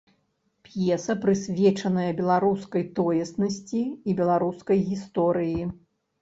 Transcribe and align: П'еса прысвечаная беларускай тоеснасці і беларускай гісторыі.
П'еса 0.67 1.15
прысвечаная 1.25 2.05
беларускай 2.21 2.83
тоеснасці 3.01 3.83
і 4.09 4.17
беларускай 4.23 4.83
гісторыі. 4.89 5.61